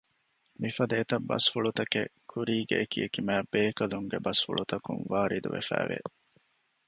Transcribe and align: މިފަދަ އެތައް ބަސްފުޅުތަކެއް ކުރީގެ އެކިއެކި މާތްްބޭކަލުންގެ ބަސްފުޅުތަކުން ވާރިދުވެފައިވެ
މިފަދަ 0.61 0.93
އެތައް 0.97 1.27
ބަސްފުޅުތަކެއް 1.29 2.11
ކުރީގެ 2.31 2.75
އެކިއެކި 2.79 3.19
މާތްްބޭކަލުންގެ 3.27 4.17
ބަސްފުޅުތަކުން 4.25 5.01
ވާރިދުވެފައިވެ 5.11 5.97